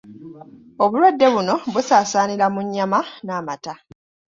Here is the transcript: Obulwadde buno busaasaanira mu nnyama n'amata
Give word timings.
Obulwadde 0.83 1.25
buno 1.33 1.55
busaasaanira 1.73 2.45
mu 2.53 2.61
nnyama 2.65 2.99
n'amata 3.25 3.73